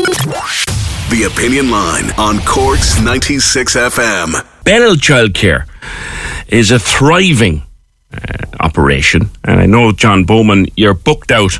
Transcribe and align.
The 0.00 1.30
Opinion 1.30 1.70
Line 1.70 2.10
on 2.16 2.38
Cork's 2.46 2.98
96 3.02 3.76
FM. 3.76 4.64
BEL 4.64 4.94
Childcare 4.94 5.66
is 6.48 6.70
a 6.70 6.78
thriving 6.78 7.62
uh, 8.14 8.18
operation, 8.60 9.28
and 9.44 9.60
I 9.60 9.66
know 9.66 9.92
John 9.92 10.24
Bowman, 10.24 10.68
you're 10.74 10.94
booked 10.94 11.30
out 11.30 11.58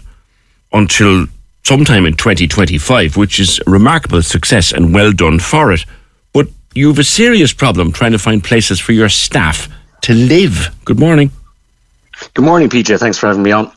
until 0.72 1.26
sometime 1.64 2.06
in 2.06 2.14
2025, 2.14 3.18
which 3.18 3.40
is 3.40 3.60
a 3.66 3.70
remarkable 3.70 4.22
success 4.22 4.72
and 4.72 4.94
well 4.94 5.12
done 5.12 5.38
for 5.38 5.70
it. 5.70 5.84
But 6.32 6.48
you 6.74 6.88
have 6.88 6.98
a 6.98 7.04
serious 7.04 7.52
problem 7.52 7.92
trying 7.92 8.12
to 8.12 8.18
find 8.18 8.42
places 8.42 8.80
for 8.80 8.92
your 8.92 9.10
staff 9.10 9.68
to 10.02 10.14
live. 10.14 10.74
Good 10.86 10.98
morning. 10.98 11.30
Good 12.32 12.46
morning, 12.46 12.70
PJ. 12.70 12.98
Thanks 13.00 13.18
for 13.18 13.26
having 13.26 13.42
me 13.42 13.52
on. 13.52 13.70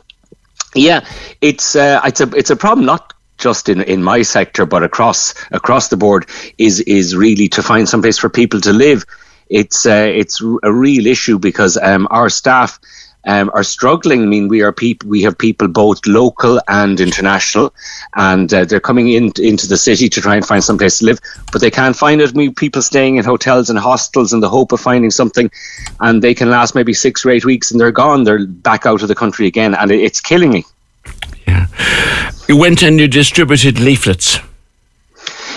Yeah, 0.74 1.06
it's 1.42 1.76
uh, 1.76 2.00
it's 2.06 2.22
a 2.22 2.30
it's 2.34 2.50
a 2.50 2.56
problem 2.56 2.86
not 2.86 3.14
just 3.38 3.70
in, 3.70 3.82
in 3.82 4.04
my 4.04 4.22
sector, 4.22 4.66
but 4.66 4.84
across 4.84 5.34
across 5.52 5.90
the 5.90 5.98
board, 5.98 6.26
is 6.58 6.80
is 6.82 7.16
really 7.16 7.48
to 7.50 7.64
find 7.64 7.88
some 7.88 8.02
place 8.02 8.18
for 8.18 8.30
people 8.30 8.62
to 8.62 8.74
live. 8.74 9.06
It's 9.50 9.86
uh, 9.86 10.12
it's 10.14 10.42
a 10.42 10.72
real 10.72 11.08
issue 11.08 11.40
because 11.40 11.78
um, 11.78 12.08
our 12.12 12.30
staff. 12.30 12.80
Um, 13.26 13.50
are 13.54 13.64
struggling. 13.64 14.22
I 14.22 14.26
mean, 14.26 14.50
we 14.50 14.64
are. 14.64 14.76
We 15.06 15.22
have 15.22 15.38
people 15.38 15.70
both 15.70 16.06
local 16.06 16.60
and 16.68 17.00
international, 17.00 17.74
and 18.18 18.54
uh, 18.54 18.66
they're 18.66 18.82
coming 18.82 19.08
in 19.08 19.32
into 19.40 19.66
the 19.66 19.78
city 19.78 20.10
to 20.10 20.20
try 20.20 20.36
and 20.36 20.46
find 20.46 20.62
some 20.62 20.78
place 20.78 21.00
to 21.00 21.06
live, 21.06 21.20
but 21.54 21.62
they 21.62 21.72
can't 21.72 21.96
find 21.96 22.20
it. 22.20 22.34
We 22.34 22.50
people 22.50 22.82
staying 22.82 23.16
in 23.16 23.24
hotels 23.24 23.70
and 23.70 23.80
hostels 23.80 24.34
in 24.34 24.42
the 24.42 24.50
hope 24.50 24.74
of 24.74 24.82
finding 24.82 25.10
something, 25.10 25.50
and 26.02 26.22
they 26.22 26.34
can 26.34 26.50
last 26.50 26.76
maybe 26.76 26.94
six 26.94 27.26
or 27.26 27.30
eight 27.30 27.46
weeks, 27.46 27.72
and 27.72 27.80
they're 27.80 27.94
gone. 27.94 28.26
They're 28.26 28.46
back 28.46 28.86
out 28.86 29.02
of 29.02 29.08
the 29.08 29.16
country 29.16 29.48
again, 29.48 29.74
and 29.74 29.90
it, 29.90 30.02
it's 30.02 30.20
killing 30.20 30.52
me. 30.52 30.66
Yeah. 31.48 31.68
You 32.48 32.58
went 32.58 32.84
and 32.84 33.00
you 33.00 33.08
distributed 33.08 33.80
leaflets. 33.80 34.40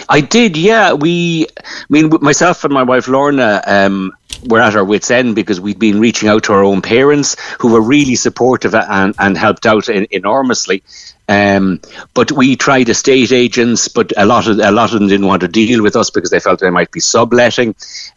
I 0.08 0.20
did, 0.20 0.56
yeah. 0.56 0.92
We, 0.92 1.46
I 1.46 1.84
mean, 1.88 2.10
myself 2.20 2.62
and 2.64 2.72
my 2.72 2.84
wife 2.84 3.08
Lorna, 3.08 3.60
um, 3.66 4.12
were 4.44 4.60
at 4.60 4.76
our 4.76 4.84
wits' 4.84 5.10
end 5.10 5.34
because 5.34 5.60
we'd 5.60 5.78
been 5.78 6.00
reaching 6.00 6.28
out 6.28 6.44
to 6.44 6.52
our 6.52 6.64
own 6.64 6.82
parents 6.82 7.36
who 7.58 7.72
were 7.72 7.80
really 7.80 8.14
supportive 8.14 8.74
and, 8.74 9.14
and 9.18 9.36
helped 9.36 9.66
out 9.66 9.88
in, 9.88 10.06
enormously. 10.10 10.82
Um, 11.28 11.80
but 12.14 12.30
we 12.30 12.56
tried 12.56 12.88
estate 12.88 13.32
agents, 13.32 13.88
but 13.88 14.12
a 14.16 14.26
lot 14.26 14.46
of 14.46 14.58
a 14.60 14.70
lot 14.70 14.92
of 14.92 15.00
them 15.00 15.08
didn't 15.08 15.26
want 15.26 15.40
to 15.40 15.48
deal 15.48 15.82
with 15.82 15.96
us 15.96 16.10
because 16.10 16.30
they 16.30 16.38
felt 16.38 16.60
they 16.60 16.70
might 16.70 16.92
be 16.92 17.00
subletting, 17.00 17.74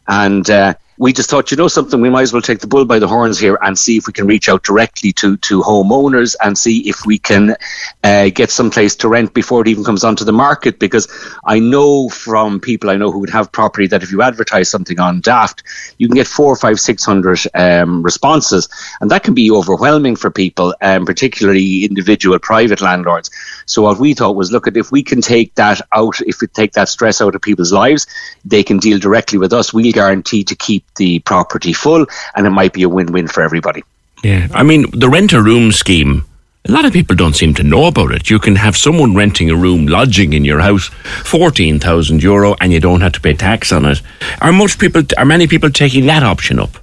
and 0.07 0.47
uh, 0.49 0.75
we 0.99 1.13
just 1.13 1.29
thought, 1.29 1.49
you 1.49 1.55
know, 1.55 1.69
something, 1.69 2.01
we 2.01 2.09
might 2.09 2.23
as 2.23 2.33
well 2.33 2.41
take 2.41 2.59
the 2.59 2.67
bull 2.67 2.83
by 2.83 2.99
the 2.99 3.07
horns 3.07 3.39
here 3.39 3.57
and 3.61 3.79
see 3.79 3.95
if 3.95 4.05
we 4.05 4.11
can 4.11 4.27
reach 4.27 4.49
out 4.49 4.63
directly 4.63 5.13
to, 5.13 5.37
to 5.37 5.61
homeowners 5.61 6.35
and 6.43 6.57
see 6.57 6.89
if 6.89 7.05
we 7.05 7.17
can 7.17 7.55
uh, 8.03 8.27
get 8.31 8.51
some 8.51 8.69
place 8.69 8.97
to 8.97 9.07
rent 9.07 9.33
before 9.33 9.61
it 9.61 9.69
even 9.69 9.85
comes 9.85 10.03
onto 10.03 10.25
the 10.25 10.33
market. 10.33 10.77
Because 10.77 11.07
I 11.45 11.59
know 11.59 12.09
from 12.09 12.59
people 12.59 12.89
I 12.89 12.97
know 12.97 13.13
who 13.13 13.19
would 13.19 13.29
have 13.29 13.49
property 13.49 13.87
that 13.87 14.03
if 14.03 14.11
you 14.11 14.21
advertise 14.21 14.69
something 14.69 14.99
on 14.99 15.21
Daft, 15.21 15.63
you 15.99 16.09
can 16.09 16.15
get 16.15 16.27
four, 16.27 16.53
five, 16.57 16.81
six 16.81 17.05
hundred 17.05 17.39
um, 17.55 18.03
responses, 18.03 18.67
and 18.99 19.09
that 19.09 19.23
can 19.23 19.33
be 19.33 19.49
overwhelming 19.49 20.17
for 20.17 20.29
people, 20.29 20.75
um, 20.81 21.05
particularly 21.05 21.85
individual 21.85 22.37
private 22.39 22.81
landlords. 22.81 23.31
So 23.67 23.83
what 23.83 23.99
we 23.99 24.13
thought 24.13 24.35
was, 24.35 24.51
look 24.51 24.67
at 24.67 24.75
if 24.75 24.91
we 24.91 25.03
can 25.03 25.21
take 25.21 25.55
that 25.55 25.79
out, 25.93 26.19
if 26.19 26.41
we 26.41 26.47
take 26.47 26.73
that 26.73 26.89
stress 26.89 27.21
out 27.21 27.35
of 27.35 27.41
people's 27.41 27.71
lives, 27.71 28.05
they 28.43 28.63
can 28.63 28.79
deal 28.79 28.99
directly 28.99 29.37
with 29.39 29.53
us. 29.53 29.73
We'll 29.73 29.93
guarantee 29.93 30.43
to 30.43 30.55
keep 30.55 30.83
the 30.95 31.19
property 31.19 31.73
full, 31.73 32.05
and 32.35 32.45
it 32.45 32.51
might 32.51 32.73
be 32.73 32.83
a 32.83 32.89
win-win 32.89 33.27
for 33.27 33.43
everybody. 33.43 33.83
Yeah, 34.23 34.47
I 34.53 34.63
mean 34.63 34.85
the 34.91 35.09
rent 35.09 35.33
a 35.33 35.41
room 35.41 35.71
scheme. 35.71 36.25
A 36.67 36.71
lot 36.71 36.83
of 36.83 36.91
people 36.91 37.15
don't 37.15 37.35
seem 37.35 37.53
to 37.53 37.63
know 37.63 37.85
about 37.85 38.11
it. 38.11 38.29
You 38.29 38.37
can 38.37 38.57
have 38.57 38.75
someone 38.75 39.15
renting 39.15 39.49
a 39.49 39.55
room, 39.55 39.87
lodging 39.87 40.33
in 40.33 40.43
your 40.43 40.59
house, 40.59 40.89
fourteen 41.23 41.79
thousand 41.79 42.21
euro, 42.21 42.55
and 42.59 42.73
you 42.73 42.79
don't 42.79 43.01
have 43.01 43.13
to 43.13 43.21
pay 43.21 43.33
tax 43.33 43.71
on 43.71 43.85
it. 43.85 44.01
Are 44.41 44.51
most 44.51 44.77
people? 44.79 45.03
Are 45.17 45.25
many 45.25 45.47
people 45.47 45.69
taking 45.69 46.05
that 46.07 46.23
option 46.23 46.59
up? 46.59 46.77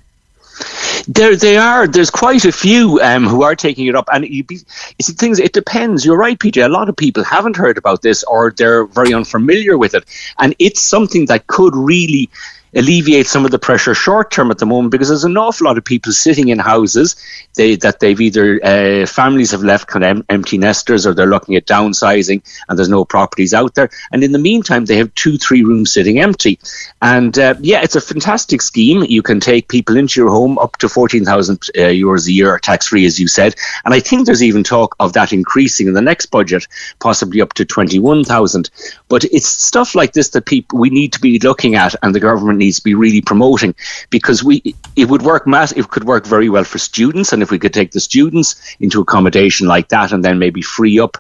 There, 1.07 1.37
they 1.37 1.57
are. 1.57 1.87
There's 1.87 2.11
quite 2.11 2.45
a 2.45 2.53
few 2.53 3.01
um, 3.01 3.25
who 3.27 3.43
are 3.43 3.55
taking 3.55 3.87
it 3.87 3.95
up, 3.95 4.09
and 4.13 4.27
you, 4.27 4.43
be, 4.43 4.57
you 4.57 5.03
see 5.03 5.13
things. 5.13 5.39
It 5.39 5.53
depends. 5.53 6.05
You're 6.05 6.17
right, 6.17 6.39
PJ. 6.39 6.65
A 6.65 6.69
lot 6.69 6.89
of 6.89 6.97
people 6.97 7.23
haven't 7.23 7.57
heard 7.57 7.79
about 7.79 8.03
this, 8.03 8.25
or 8.25 8.53
they're 8.53 8.87
very 8.87 9.13
unfamiliar 9.13 9.77
with 9.77 9.95
it, 9.95 10.05
and 10.39 10.55
it's 10.59 10.83
something 10.83 11.27
that 11.27 11.47
could 11.47 11.77
really 11.77 12.31
alleviate 12.77 13.27
some 13.27 13.45
of 13.45 13.51
the 13.51 13.59
pressure 13.59 13.95
short 13.95 14.31
term 14.31 14.51
at 14.51 14.59
the 14.59 14.67
moment 14.67 14.91
because 14.91 15.09
there's 15.09 15.25
an 15.25 15.37
awful 15.37 15.67
lot 15.67 15.79
of 15.79 15.85
people 15.85 16.13
sitting 16.13 16.49
in 16.49 16.59
houses 16.59 17.17
they, 17.55 17.75
that 17.77 18.01
they've 18.01 18.21
either 18.21 18.61
uh, 18.65 19.07
families 19.07 19.51
have 19.51 19.63
left 19.63 19.89
kind 19.89 20.05
of 20.05 20.25
empty 20.29 20.59
nesters 20.59 21.07
or 21.07 21.15
they're 21.15 21.27
looking 21.27 21.57
at 21.57 21.67
downsizing 21.67 22.43
and 22.69 22.79
there's 22.79 22.89
no 22.89 23.05
properties 23.05 23.55
out 23.55 23.75
there. 23.75 23.89
And 24.13 24.23
in 24.23 24.33
the 24.33 24.39
meantime, 24.39 24.85
they 24.85 24.97
have 24.97 25.15
two, 25.15 25.39
three 25.39 25.63
rooms 25.63 25.93
sitting 25.93 26.21
empty. 26.21 26.59
And 27.01 27.39
uh, 27.39 27.55
yeah, 27.61 27.83
it's 27.83 27.97
a 27.97 28.01
fantastic 28.01 28.61
scheme. 28.61 29.05
You 29.09 29.23
can 29.23 29.41
take 29.41 29.69
people 29.69 29.97
into 29.97 30.21
your 30.21 30.31
home 30.31 30.59
up 30.59 30.77
to 30.79 30.89
14,000 30.89 31.55
uh, 31.55 31.79
euros 31.79 32.29
a 32.29 32.33
year 32.33 32.59
tax 32.59 32.89
free, 32.89 33.07
as 33.07 33.19
you 33.19 33.29
said. 33.29 33.55
And 33.85 33.95
I 33.95 34.01
think 34.01 34.27
there's 34.27 34.43
even 34.43 34.63
talk 34.63 34.95
of 35.01 35.15
that 35.15 35.33
increasing 35.33 35.87
in 35.87 35.95
the 35.95 36.03
next 36.03 36.27
budget, 36.27 36.67
possibly 36.99 37.41
up 37.41 37.55
to 37.55 37.65
21,000. 37.65 38.71
But 39.09 39.25
it's 39.25 39.49
stuff 39.49 39.95
like 39.95 40.13
this 40.13 40.31
that 40.31 40.47
people 40.47 40.79
we 40.79 40.91
need 40.91 41.13
to 41.15 41.21
be 41.21 41.39
looking 41.39 41.75
at 41.75 41.95
and 42.03 42.15
the 42.15 42.21
government 42.21 42.59
needs 42.67 42.79
to 42.81 42.85
be 42.85 42.95
really 42.95 43.21
promoting 43.21 43.75
because 44.11 44.45
we 44.45 44.75
it 44.97 45.09
would 45.11 45.23
work 45.23 45.47
mass 45.47 45.73
it 45.73 45.89
could 45.89 46.05
work 46.05 46.27
very 46.27 46.49
well 46.49 46.65
for 46.65 46.79
students 46.79 47.33
and 47.33 47.43
if 47.43 47.51
we 47.51 47.59
could 47.59 47.75
take 47.81 47.93
the 47.93 48.01
students 48.01 48.49
into 48.81 49.01
accommodation 49.01 49.67
like 49.67 49.89
that 49.89 50.13
and 50.13 50.25
then 50.25 50.39
maybe 50.39 50.63
free 50.63 50.99
up 51.05 51.17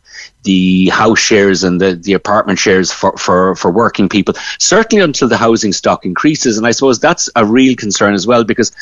the 0.46 0.88
house 0.88 1.18
shares 1.18 1.64
and 1.64 1.80
the, 1.80 1.96
the 1.96 2.14
apartment 2.14 2.58
shares 2.58 2.90
for, 2.90 3.14
for, 3.18 3.54
for 3.56 3.70
working 3.70 4.08
people, 4.08 4.34
certainly 4.58 5.04
until 5.04 5.28
the 5.28 5.36
housing 5.36 5.72
stock 5.72 6.06
increases. 6.06 6.56
And 6.56 6.66
I 6.66 6.70
suppose 6.70 6.98
that's 6.98 7.28
a 7.36 7.44
real 7.44 7.76
concern 7.76 8.14
as 8.14 8.26
well 8.26 8.44
because 8.44 8.72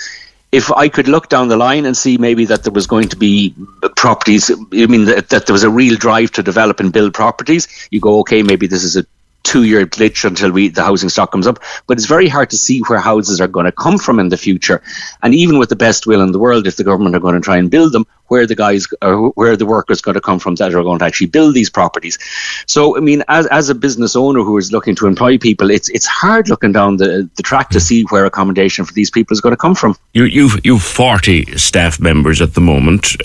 if 0.53 0.71
I 0.71 0.89
could 0.89 1.09
look 1.09 1.29
down 1.29 1.49
the 1.49 1.57
line 1.57 1.85
and 1.85 1.97
see 1.97 2.17
maybe 2.17 2.45
that 2.45 2.63
there 2.63 2.73
was 2.73 2.87
going 2.87 3.09
to 3.09 3.17
be 3.17 3.55
properties, 3.97 4.51
I 4.51 4.87
mean, 4.87 5.07
that, 5.07 5.31
that, 5.31 5.47
there 5.47 5.53
was 5.53 5.65
a 5.65 5.71
real 5.71 5.97
drive 5.97 6.31
to 6.33 6.45
develop 6.45 6.79
and 6.79 6.93
build 6.93 7.13
properties, 7.13 7.67
you 7.91 7.99
go, 7.99 8.21
okay, 8.21 8.43
maybe 8.43 8.69
this 8.69 8.85
is 8.85 8.97
a 8.97 9.05
two 9.45 9.65
year 9.65 9.87
glitch 9.87 10.25
until 10.25 10.51
we 10.51 10.69
the 10.69 10.83
housing 10.83 11.09
stock 11.09 11.31
comes 11.31 11.47
up. 11.47 11.61
But 11.87 11.99
it's 11.99 12.07
very 12.07 12.29
hard 12.29 12.51
to 12.51 12.57
see 12.57 12.81
where 12.81 12.99
houses 12.99 13.41
are 13.41 13.47
going 13.47 13.67
to 13.67 13.73
come 13.73 13.99
from 13.99 14.19
in 14.19 14.31
the 14.31 14.37
future. 14.37 14.83
And 15.23 15.35
even 15.35 15.59
with 15.59 15.69
the 15.69 15.77
best 15.77 16.07
will 16.07 16.23
in 16.23 16.33
the 16.33 16.39
world, 16.39 16.67
if 16.67 16.77
the 16.77 16.85
government 16.85 17.15
are 17.15 17.21
going 17.21 17.35
to 17.35 17.41
try 17.41 17.59
and 17.59 17.71
build 17.71 17.93
them, 17.93 18.07
where 18.29 18.47
the 18.47 18.55
guys 18.55 18.89
or 19.03 19.31
where 19.31 19.57
the 19.57 19.67
workers 19.67 20.01
going 20.01 20.15
to 20.15 20.21
come 20.21 20.39
from 20.39 20.55
that 20.57 20.75
are 20.75 20.83
going 20.83 20.99
to 20.99 21.05
actually 21.05 21.27
build 21.29 21.55
these 21.55 21.71
properties. 21.71 22.19
So 22.67 22.97
I 22.97 23.01
mean, 23.01 23.23
as, 23.29 23.47
as 23.47 23.69
a 23.69 23.75
business 23.75 24.17
owner 24.17 24.43
who 24.43 24.57
is 24.57 24.73
looking 24.73 24.97
to 24.97 25.07
employ 25.07 25.39
people, 25.39 25.71
it's 25.71 25.89
it's 25.91 26.07
hard 26.07 26.49
looking 26.49 26.73
down 26.73 26.97
the, 26.97 27.29
the 27.37 27.43
track 27.43 27.69
to 27.71 27.81
see 27.81 28.03
where 28.05 28.25
accommodation 28.25 28.85
for 28.85 28.95
these 28.95 29.11
people 29.11 29.35
is 29.35 29.41
going 29.41 29.53
to 29.53 29.63
come 29.67 29.75
from. 29.75 29.95
You 30.15 30.25
you've 30.25 30.59
you've 30.65 30.83
forty 30.83 31.57
staff 31.59 32.01
members 32.01 32.41
at 32.41 32.55
the 32.55 32.61
moment. 32.61 33.17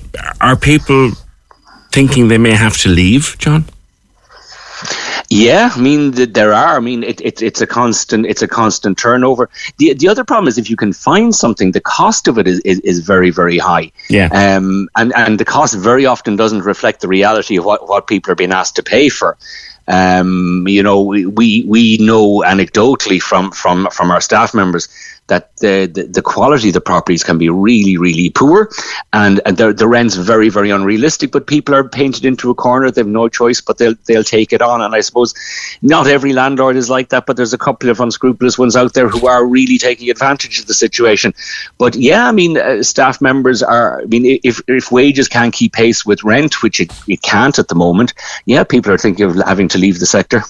Are 0.42 0.56
people 0.56 1.12
thinking 1.92 2.28
they 2.28 2.38
may 2.38 2.54
have 2.54 2.78
to 2.78 2.90
leave, 2.90 3.36
John? 3.40 3.66
Yeah, 5.30 5.70
I 5.76 5.80
mean 5.80 6.12
there 6.12 6.54
are. 6.54 6.76
I 6.76 6.80
mean 6.80 7.04
it, 7.04 7.22
it, 7.22 7.42
it's 7.44 7.62
a 7.62 7.68
constant 7.68 8.26
it's 8.26 8.42
a 8.42 8.48
constant 8.48 8.98
turnover. 8.98 9.50
The 9.78 9.94
the 9.94 10.08
other 10.08 10.24
problem 10.24 10.48
is 10.48 10.58
if 10.58 10.72
you 10.72 10.76
can 10.76 10.92
find 10.92 11.36
something, 11.36 11.72
the 11.72 11.82
cost 11.82 12.28
of 12.28 12.40
it 12.40 12.48
is, 12.48 12.60
is, 12.62 12.80
is 12.80 13.00
very 13.00 13.30
very 13.30 13.60
high. 13.60 13.92
Yeah. 14.10 14.30
Um. 14.32 14.90
And 14.96 15.14
and 15.16 15.40
the 15.40 15.46
cost 15.46 15.76
very 15.76 16.08
often 16.08 16.36
doesn't 16.36 16.64
reflect 16.64 17.02
the 17.02 17.08
reality 17.08 17.58
of 17.58 17.66
what 17.66 17.88
what 17.88 18.08
people 18.08 18.32
are 18.32 18.36
being 18.36 18.52
asked 18.52 18.76
to 18.78 18.84
pay 18.84 19.10
for. 19.10 19.38
Um. 19.88 20.68
You 20.68 20.82
know 20.82 21.02
we 21.04 21.28
we, 21.28 21.64
we 21.68 21.98
know 21.98 22.42
anecdotally 22.42 23.22
from 23.22 23.52
from 23.52 23.88
from 23.92 24.10
our 24.10 24.22
staff 24.22 24.56
members 24.56 24.88
that 25.30 25.56
the, 25.58 25.90
the, 25.92 26.04
the 26.04 26.22
quality 26.22 26.70
of 26.70 26.74
the 26.74 26.82
properties 26.82 27.24
can 27.24 27.38
be 27.38 27.50
really, 27.50 27.98
really 27.98 28.30
poor, 28.30 28.70
and, 29.14 29.40
and 29.46 29.58
the, 29.58 29.74
the 29.74 29.88
rent's 29.88 30.16
very, 30.16 30.50
very 30.50 30.70
unrealistic. 30.70 31.32
But 31.32 31.48
people 31.48 31.74
are 31.74 31.88
painted 31.88 32.26
into 32.26 32.50
a 32.50 32.56
corner; 32.56 32.92
they 32.92 33.02
have 33.02 33.08
no 33.08 33.30
choice, 33.30 33.62
but 33.62 33.78
they'll 33.78 33.96
they'll 34.06 34.24
take 34.24 34.52
it 34.52 34.62
on. 34.62 34.82
And 34.82 34.94
I 34.94 35.00
suppose 35.00 35.34
not 35.82 36.08
every 36.08 36.34
landlord 36.34 36.76
is 36.76 36.90
like 36.90 37.10
that, 37.10 37.26
but 37.26 37.38
there's 37.38 37.54
a 37.54 37.58
couple 37.58 37.90
of 37.90 38.00
unscrupulous 38.00 38.58
ones 38.58 38.76
out 38.76 38.94
there 38.94 39.08
who 39.08 39.28
are 39.28 39.46
really 39.46 39.78
taking 39.78 40.10
advantage 40.10 40.60
of 40.60 40.68
the 40.68 40.74
situation. 40.74 41.34
But 41.78 41.96
yeah, 41.96 42.28
I 42.28 42.32
mean, 42.32 42.58
uh, 42.58 42.84
staff 42.84 43.22
members 43.22 43.64
are. 43.64 44.02
I 44.02 44.06
mean, 44.06 44.40
if 44.44 44.62
if 44.68 44.92
wages 44.92 45.28
can't 45.28 45.54
keep 45.54 45.74
pace 45.74 46.06
with 46.06 46.24
rent, 46.24 46.62
which 46.62 46.80
it, 46.80 46.92
it 47.08 47.22
can't 47.22 47.58
at 47.58 47.70
the 47.70 47.76
moment, 47.76 48.14
yeah, 48.46 48.64
people 48.64 48.92
are 48.92 48.98
thinking 48.98 49.26
of 49.26 49.36
having 49.36 49.68
to 49.70 49.78
leave 49.78 50.00
the 50.00 50.06
sector. 50.06 50.44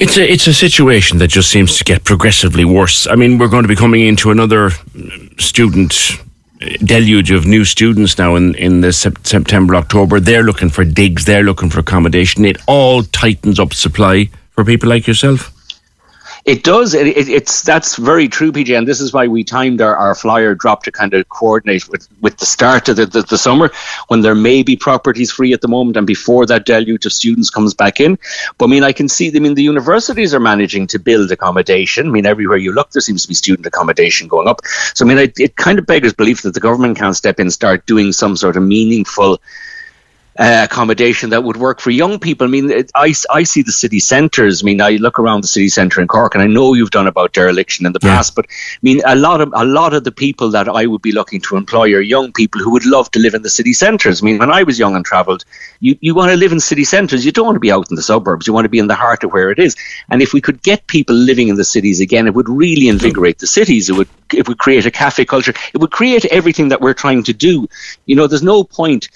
It's 0.00 0.16
a 0.16 0.32
it's 0.32 0.46
a 0.46 0.54
situation 0.54 1.18
that 1.18 1.28
just 1.28 1.50
seems 1.50 1.76
to 1.78 1.84
get 1.84 2.04
progressively 2.04 2.64
worse. 2.64 3.08
I 3.08 3.16
mean, 3.16 3.36
we're 3.38 3.48
going 3.48 3.64
to 3.64 3.68
be 3.68 3.74
coming 3.74 4.06
into 4.06 4.30
another 4.30 4.70
student 5.38 5.92
uh, 6.62 6.66
deluge 6.84 7.32
of 7.32 7.46
new 7.46 7.64
students 7.64 8.16
now 8.16 8.36
in 8.36 8.54
in 8.54 8.80
the 8.80 8.92
September 8.92 9.74
October. 9.74 10.20
They're 10.20 10.44
looking 10.44 10.70
for 10.70 10.84
digs. 10.84 11.24
They're 11.24 11.42
looking 11.42 11.70
for 11.70 11.80
accommodation. 11.80 12.44
It 12.44 12.58
all 12.66 13.02
tightens 13.02 13.58
up 13.58 13.74
supply 13.74 14.28
for 14.52 14.64
people 14.64 14.88
like 14.88 15.08
yourself. 15.08 15.52
It 16.44 16.64
does. 16.64 16.94
It, 16.94 17.06
it, 17.06 17.28
it's 17.28 17.62
that's 17.62 17.96
very 17.96 18.28
true, 18.28 18.52
PJ, 18.52 18.76
and 18.76 18.86
this 18.86 19.00
is 19.00 19.12
why 19.12 19.26
we 19.26 19.44
timed 19.44 19.80
our, 19.80 19.96
our 19.96 20.14
flyer 20.14 20.54
drop 20.54 20.84
to 20.84 20.92
kind 20.92 21.12
of 21.14 21.28
coordinate 21.28 21.88
with, 21.88 22.08
with 22.20 22.36
the 22.38 22.46
start 22.46 22.88
of 22.88 22.96
the, 22.96 23.06
the, 23.06 23.22
the, 23.22 23.38
summer 23.38 23.70
when 24.08 24.20
there 24.20 24.34
may 24.34 24.62
be 24.62 24.76
properties 24.76 25.32
free 25.32 25.52
at 25.52 25.60
the 25.60 25.68
moment 25.68 25.96
and 25.96 26.06
before 26.06 26.46
that 26.46 26.64
deluge 26.64 27.06
of 27.06 27.12
students 27.12 27.50
comes 27.50 27.74
back 27.74 28.00
in. 28.00 28.18
But 28.56 28.66
I 28.66 28.68
mean, 28.68 28.84
I 28.84 28.92
can 28.92 29.08
see. 29.08 29.34
I 29.34 29.40
mean, 29.40 29.54
the 29.54 29.62
universities 29.62 30.32
are 30.32 30.40
managing 30.40 30.86
to 30.88 30.98
build 30.98 31.30
accommodation. 31.32 32.08
I 32.08 32.10
mean, 32.10 32.26
everywhere 32.26 32.58
you 32.58 32.72
look, 32.72 32.90
there 32.92 33.02
seems 33.02 33.22
to 33.22 33.28
be 33.28 33.34
student 33.34 33.66
accommodation 33.66 34.28
going 34.28 34.48
up. 34.48 34.60
So 34.94 35.04
I 35.04 35.08
mean, 35.08 35.18
it, 35.18 35.38
it 35.38 35.56
kind 35.56 35.78
of 35.78 35.86
beggars 35.86 36.14
belief 36.14 36.42
that 36.42 36.54
the 36.54 36.60
government 36.60 36.98
can't 36.98 37.16
step 37.16 37.40
in, 37.40 37.48
and 37.48 37.52
start 37.52 37.86
doing 37.86 38.12
some 38.12 38.36
sort 38.36 38.56
of 38.56 38.62
meaningful 38.62 39.40
uh, 40.38 40.60
accommodation 40.64 41.30
that 41.30 41.42
would 41.42 41.56
work 41.56 41.80
for 41.80 41.90
young 41.90 42.18
people. 42.18 42.46
I 42.46 42.50
mean, 42.50 42.70
it, 42.70 42.92
I, 42.94 43.12
I 43.30 43.42
see 43.42 43.62
the 43.62 43.72
city 43.72 43.98
centres. 43.98 44.62
I 44.62 44.64
mean, 44.64 44.80
I 44.80 44.92
look 44.92 45.18
around 45.18 45.42
the 45.42 45.48
city 45.48 45.68
centre 45.68 46.00
in 46.00 46.06
Cork, 46.06 46.34
and 46.34 46.42
I 46.42 46.46
know 46.46 46.74
you've 46.74 46.92
done 46.92 47.08
about 47.08 47.32
dereliction 47.32 47.86
in 47.86 47.92
the 47.92 47.98
yeah. 48.02 48.16
past, 48.16 48.36
but 48.36 48.46
I 48.48 48.78
mean, 48.82 49.02
a 49.04 49.16
lot 49.16 49.40
of 49.40 49.52
a 49.54 49.64
lot 49.64 49.94
of 49.94 50.04
the 50.04 50.12
people 50.12 50.50
that 50.50 50.68
I 50.68 50.86
would 50.86 51.02
be 51.02 51.10
looking 51.10 51.40
to 51.42 51.56
employ 51.56 51.92
are 51.94 52.00
young 52.00 52.32
people 52.32 52.60
who 52.60 52.70
would 52.70 52.86
love 52.86 53.10
to 53.12 53.18
live 53.18 53.34
in 53.34 53.42
the 53.42 53.50
city 53.50 53.72
centres. 53.72 54.22
I 54.22 54.26
mean, 54.26 54.38
when 54.38 54.50
I 54.50 54.62
was 54.62 54.78
young 54.78 54.94
and 54.94 55.04
travelled, 55.04 55.44
you, 55.80 55.98
you 56.00 56.14
want 56.14 56.30
to 56.30 56.36
live 56.36 56.52
in 56.52 56.60
city 56.60 56.84
centres. 56.84 57.26
You 57.26 57.32
don't 57.32 57.46
want 57.46 57.56
to 57.56 57.60
be 57.60 57.72
out 57.72 57.90
in 57.90 57.96
the 57.96 58.02
suburbs. 58.02 58.46
You 58.46 58.52
want 58.52 58.64
to 58.64 58.70
be 58.70 58.78
in 58.78 58.86
the 58.86 58.94
heart 58.94 59.24
of 59.24 59.32
where 59.32 59.50
it 59.50 59.58
is. 59.58 59.74
And 60.08 60.22
if 60.22 60.32
we 60.32 60.40
could 60.40 60.62
get 60.62 60.86
people 60.86 61.16
living 61.16 61.48
in 61.48 61.56
the 61.56 61.64
cities 61.64 62.00
again, 62.00 62.28
it 62.28 62.34
would 62.34 62.48
really 62.48 62.86
invigorate 62.86 63.38
the 63.38 63.46
cities. 63.48 63.90
It 63.90 63.96
would 63.96 64.08
it 64.32 64.46
would 64.46 64.58
create 64.58 64.86
a 64.86 64.90
cafe 64.90 65.24
culture. 65.24 65.54
It 65.74 65.78
would 65.78 65.90
create 65.90 66.24
everything 66.26 66.68
that 66.68 66.80
we're 66.80 66.94
trying 66.94 67.24
to 67.24 67.32
do. 67.32 67.66
You 68.06 68.14
know, 68.14 68.28
there's 68.28 68.42
no 68.42 68.62
point 68.62 69.08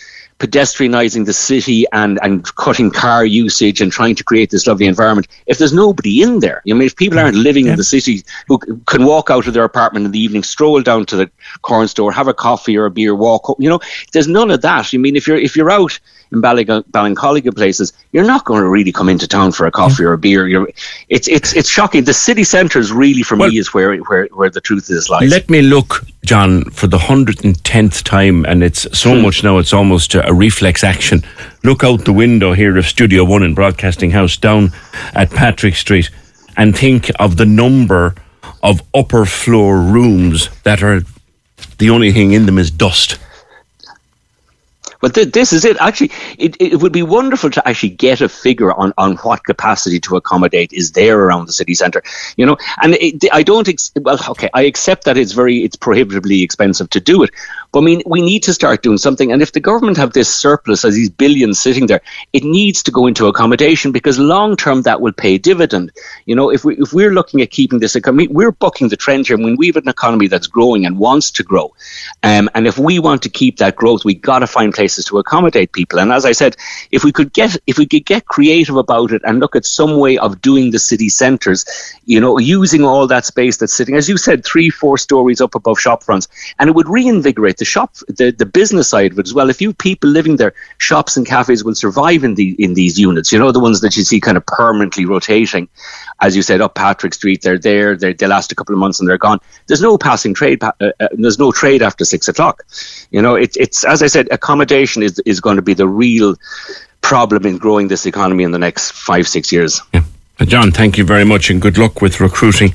pedestrianising 0.42 1.24
the 1.24 1.32
city 1.32 1.86
and, 1.92 2.18
and 2.20 2.44
cutting 2.56 2.90
car 2.90 3.24
usage 3.24 3.80
and 3.80 3.92
trying 3.92 4.16
to 4.16 4.24
create 4.24 4.50
this 4.50 4.66
lovely 4.66 4.86
environment 4.86 5.28
if 5.46 5.58
there's 5.58 5.72
nobody 5.72 6.20
in 6.20 6.40
there. 6.40 6.60
I 6.68 6.72
mean, 6.72 6.82
if 6.82 6.96
people 6.96 7.20
aren't 7.20 7.36
mm-hmm. 7.36 7.44
living 7.44 7.66
yeah. 7.66 7.72
in 7.72 7.78
the 7.78 7.84
city 7.84 8.24
who 8.48 8.58
can 8.58 9.04
walk 9.04 9.30
out 9.30 9.46
of 9.46 9.54
their 9.54 9.62
apartment 9.62 10.04
in 10.04 10.10
the 10.10 10.18
evening, 10.18 10.42
stroll 10.42 10.82
down 10.82 11.06
to 11.06 11.16
the 11.16 11.30
corn 11.62 11.86
store, 11.86 12.10
have 12.10 12.26
a 12.26 12.34
coffee 12.34 12.76
or 12.76 12.86
a 12.86 12.90
beer, 12.90 13.14
walk, 13.14 13.50
up, 13.50 13.56
you 13.60 13.68
know, 13.68 13.78
there's 14.12 14.26
none 14.26 14.50
of 14.50 14.62
that. 14.62 14.92
I 14.92 14.96
mean, 14.96 15.14
if 15.14 15.28
you're 15.28 15.36
if 15.36 15.54
you're 15.54 15.70
out 15.70 16.00
in 16.32 16.40
Ballincollig 16.40 17.54
places, 17.54 17.92
you're 18.12 18.24
not 18.24 18.44
going 18.44 18.62
to 18.62 18.68
really 18.68 18.92
come 18.92 19.08
into 19.08 19.28
town 19.28 19.52
for 19.52 19.66
a 19.66 19.70
coffee 19.70 20.04
or 20.04 20.12
a 20.14 20.18
beer. 20.18 20.48
You're, 20.48 20.68
it's 21.08 21.28
it's 21.28 21.54
it's 21.54 21.68
shocking. 21.68 22.04
The 22.04 22.14
city 22.14 22.44
centre 22.44 22.78
is 22.78 22.92
really, 22.92 23.22
for 23.22 23.36
well, 23.36 23.50
me, 23.50 23.58
is 23.58 23.74
where 23.74 23.96
where 23.98 24.26
where 24.32 24.50
the 24.50 24.60
truth 24.60 24.90
is 24.90 25.10
lies. 25.10 25.30
Let 25.30 25.50
me 25.50 25.62
look, 25.62 26.04
John, 26.24 26.64
for 26.70 26.86
the 26.86 26.98
hundred 26.98 27.44
and 27.44 27.62
tenth 27.64 28.04
time, 28.04 28.44
and 28.46 28.62
it's 28.62 28.86
so 28.98 29.14
hmm. 29.14 29.22
much 29.22 29.44
now. 29.44 29.58
It's 29.58 29.72
almost 29.72 30.14
a 30.14 30.32
reflex 30.32 30.82
action. 30.82 31.22
Look 31.64 31.84
out 31.84 32.04
the 32.04 32.12
window 32.12 32.52
here 32.54 32.76
of 32.78 32.86
Studio 32.86 33.24
One 33.24 33.42
in 33.42 33.54
Broadcasting 33.54 34.10
House 34.10 34.36
down 34.36 34.72
at 35.14 35.30
Patrick 35.30 35.76
Street, 35.76 36.10
and 36.56 36.76
think 36.76 37.10
of 37.18 37.36
the 37.36 37.46
number 37.46 38.14
of 38.62 38.82
upper 38.94 39.24
floor 39.24 39.80
rooms 39.80 40.48
that 40.62 40.82
are 40.82 41.02
the 41.78 41.90
only 41.90 42.12
thing 42.12 42.32
in 42.32 42.46
them 42.46 42.58
is 42.58 42.70
dust. 42.70 43.18
But 45.02 45.16
th- 45.16 45.32
this 45.32 45.52
is 45.52 45.64
it. 45.64 45.76
Actually, 45.78 46.12
it, 46.38 46.56
it 46.60 46.80
would 46.80 46.92
be 46.92 47.02
wonderful 47.02 47.50
to 47.50 47.68
actually 47.68 47.90
get 47.90 48.20
a 48.20 48.28
figure 48.28 48.72
on, 48.72 48.94
on 48.96 49.16
what 49.16 49.44
capacity 49.44 49.98
to 50.00 50.16
accommodate 50.16 50.72
is 50.72 50.92
there 50.92 51.18
around 51.18 51.46
the 51.46 51.52
city 51.52 51.74
centre. 51.74 52.02
You 52.36 52.46
know, 52.46 52.56
and 52.80 52.94
it, 52.94 53.24
I 53.32 53.42
don't. 53.42 53.68
Ex- 53.68 53.90
well, 54.00 54.18
okay, 54.30 54.48
I 54.54 54.62
accept 54.62 55.04
that 55.04 55.18
it's 55.18 55.32
very 55.32 55.64
it's 55.64 55.74
prohibitively 55.74 56.42
expensive 56.42 56.88
to 56.90 57.00
do 57.00 57.24
it, 57.24 57.30
but 57.72 57.80
I 57.80 57.82
mean, 57.82 58.02
we 58.06 58.22
need 58.22 58.44
to 58.44 58.54
start 58.54 58.82
doing 58.82 58.96
something. 58.96 59.32
And 59.32 59.42
if 59.42 59.50
the 59.50 59.60
government 59.60 59.96
have 59.96 60.12
this 60.12 60.32
surplus 60.32 60.84
as 60.84 60.94
these 60.94 61.10
billions 61.10 61.58
sitting 61.58 61.86
there, 61.86 62.02
it 62.32 62.44
needs 62.44 62.84
to 62.84 62.92
go 62.92 63.08
into 63.08 63.26
accommodation 63.26 63.90
because 63.90 64.20
long 64.20 64.56
term 64.56 64.82
that 64.82 65.00
will 65.00 65.12
pay 65.12 65.36
dividend. 65.36 65.90
You 66.26 66.36
know, 66.36 66.50
if 66.50 66.64
we 66.64 66.76
if 66.76 66.92
we're 66.92 67.12
looking 67.12 67.42
at 67.42 67.50
keeping 67.50 67.80
this 67.80 67.96
economy, 67.96 68.28
we're 68.28 68.52
bucking 68.52 68.88
the 68.88 68.96
trend 68.96 69.26
here. 69.26 69.36
When 69.36 69.56
we 69.56 69.66
have 69.66 69.76
an 69.76 69.88
economy 69.88 70.28
that's 70.28 70.46
growing 70.46 70.86
and 70.86 70.96
wants 70.96 71.32
to 71.32 71.42
grow, 71.42 71.74
um, 72.22 72.48
and 72.54 72.68
if 72.68 72.78
we 72.78 73.00
want 73.00 73.22
to 73.22 73.28
keep 73.28 73.56
that 73.56 73.74
growth, 73.74 74.04
we 74.04 74.14
got 74.14 74.40
to 74.40 74.46
find 74.46 74.72
places 74.72 74.91
to 74.96 75.18
accommodate 75.18 75.72
people. 75.72 75.98
And 75.98 76.12
as 76.12 76.24
I 76.24 76.32
said, 76.32 76.56
if 76.90 77.04
we 77.04 77.12
could 77.12 77.32
get 77.32 77.56
if 77.66 77.78
we 77.78 77.86
could 77.86 78.04
get 78.04 78.26
creative 78.26 78.76
about 78.76 79.12
it 79.12 79.22
and 79.24 79.40
look 79.40 79.56
at 79.56 79.64
some 79.64 79.98
way 79.98 80.18
of 80.18 80.40
doing 80.40 80.70
the 80.70 80.78
city 80.78 81.08
centres, 81.08 81.64
you 82.04 82.20
know, 82.20 82.38
using 82.38 82.84
all 82.84 83.06
that 83.06 83.24
space 83.24 83.56
that's 83.56 83.74
sitting, 83.74 83.96
as 83.96 84.08
you 84.08 84.16
said, 84.16 84.44
three 84.44 84.70
four 84.70 84.98
stories 84.98 85.40
up 85.40 85.54
above 85.54 85.78
shop 85.78 86.02
fronts, 86.02 86.28
and 86.58 86.68
it 86.68 86.74
would 86.74 86.88
reinvigorate 86.88 87.58
the 87.58 87.64
shop, 87.64 87.94
the, 88.08 88.34
the 88.36 88.46
business 88.46 88.88
side 88.88 89.12
of 89.12 89.18
it 89.18 89.26
as 89.26 89.34
well. 89.34 89.50
If 89.50 89.60
you 89.60 89.72
people 89.72 90.10
living 90.10 90.36
there, 90.36 90.54
shops 90.78 91.16
and 91.16 91.26
cafes 91.26 91.64
will 91.64 91.74
survive 91.74 92.24
in 92.24 92.34
the 92.34 92.54
in 92.58 92.74
these 92.74 92.98
units. 92.98 93.32
You 93.32 93.38
know, 93.38 93.52
the 93.52 93.60
ones 93.60 93.80
that 93.80 93.96
you 93.96 94.04
see 94.04 94.20
kind 94.20 94.36
of 94.36 94.46
permanently 94.46 95.04
rotating, 95.04 95.68
as 96.22 96.36
you 96.36 96.42
said, 96.42 96.60
up 96.60 96.74
Patrick 96.74 97.12
Street. 97.12 97.42
They're 97.42 97.58
there. 97.58 97.96
They're, 97.96 98.14
they 98.14 98.26
last 98.26 98.52
a 98.52 98.54
couple 98.54 98.74
of 98.74 98.78
months 98.78 99.00
and 99.00 99.08
they're 99.08 99.18
gone. 99.18 99.40
There's 99.66 99.82
no 99.82 99.98
passing 99.98 100.32
trade. 100.32 100.62
Uh, 100.62 100.72
uh, 100.80 101.08
there's 101.12 101.38
no 101.38 101.52
trade 101.52 101.82
after 101.82 102.04
six 102.04 102.28
o'clock. 102.28 102.64
You 103.10 103.20
know, 103.20 103.34
it, 103.34 103.56
it's 103.56 103.84
as 103.84 104.02
I 104.02 104.06
said, 104.06 104.28
accommodation 104.30 105.02
is 105.02 105.18
is 105.26 105.40
going 105.40 105.56
to 105.56 105.62
be 105.62 105.74
the 105.74 105.88
real 105.88 106.36
problem 107.00 107.44
in 107.44 107.58
growing 107.58 107.88
this 107.88 108.06
economy 108.06 108.44
in 108.44 108.52
the 108.52 108.58
next 108.58 108.92
five 108.92 109.26
six 109.26 109.52
years. 109.52 109.82
Yeah. 109.92 110.04
John, 110.44 110.72
thank 110.72 110.98
you 110.98 111.04
very 111.04 111.24
much 111.24 111.50
and 111.50 111.60
good 111.60 111.78
luck 111.78 112.00
with 112.00 112.20
recruiting 112.20 112.72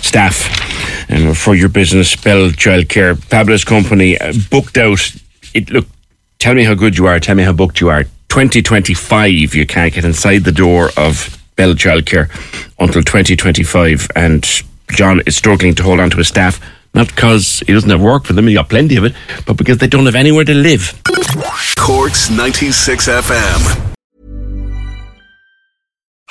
staff 0.00 0.48
um, 1.10 1.34
for 1.34 1.54
your 1.54 1.68
business, 1.68 2.16
BEL 2.16 2.50
Childcare. 2.50 3.16
Fabulous 3.16 3.62
company, 3.62 4.18
uh, 4.18 4.32
booked 4.50 4.78
out. 4.78 5.14
It 5.52 5.70
Look, 5.70 5.86
tell 6.38 6.54
me 6.54 6.64
how 6.64 6.74
good 6.74 6.98
you 6.98 7.06
are, 7.06 7.20
tell 7.20 7.36
me 7.36 7.44
how 7.44 7.52
booked 7.52 7.80
you 7.80 7.88
are. 7.88 8.04
2025, 8.30 9.54
you 9.54 9.66
can't 9.66 9.94
get 9.94 10.04
inside 10.04 10.42
the 10.42 10.50
door 10.50 10.90
of 10.96 11.33
BEL 11.56 11.74
Childcare 11.74 12.28
until 12.78 13.02
2025. 13.02 14.08
And 14.16 14.44
John 14.90 15.20
is 15.26 15.36
struggling 15.36 15.74
to 15.76 15.82
hold 15.82 16.00
on 16.00 16.10
to 16.10 16.16
his 16.18 16.28
staff, 16.28 16.60
not 16.94 17.08
because 17.08 17.60
he 17.66 17.72
doesn't 17.72 17.90
have 17.90 18.00
work 18.00 18.24
for 18.24 18.32
them, 18.32 18.46
he 18.46 18.54
got 18.54 18.68
plenty 18.68 18.96
of 18.96 19.04
it, 19.04 19.14
but 19.46 19.56
because 19.56 19.78
they 19.78 19.86
don't 19.86 20.06
have 20.06 20.14
anywhere 20.14 20.44
to 20.44 20.54
live. 20.54 21.00
Corks 21.76 22.30
96 22.30 23.08
FM. 23.08 23.93